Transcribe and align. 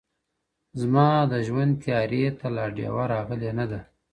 زما 0.81 1.07
د 1.31 1.33
ژوند 1.47 1.73
تيارې 1.83 2.23
ته 2.39 2.47
لا 2.55 2.65
ډېوه 2.77 3.03
راغلې 3.13 3.51
نه 3.59 3.65
ده. 3.71 3.81